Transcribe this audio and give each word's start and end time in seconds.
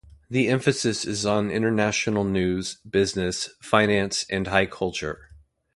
The 0.31 0.47
emphasis 0.47 1.05
is 1.05 1.27
on 1.27 1.51
international 1.51 2.23
news, 2.23 2.77
business, 2.89 3.51
finance, 3.61 4.25
and 4.31 4.47
high 4.47 4.65
culture. 4.65 5.29